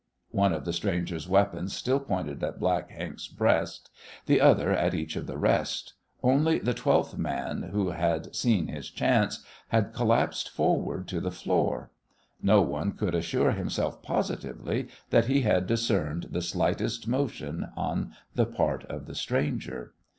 [0.31, 3.91] One of the stranger's weapons still pointed at Black Hank's breast;
[4.25, 5.93] the other at each of the rest.
[6.23, 11.29] Only the twelfth man, he who had seen his chance, had collapsed forward to the
[11.29, 11.91] floor.
[12.41, 18.47] No one could assure himself positively that he had discerned the slightest motion on the
[18.47, 19.93] part of the stranger.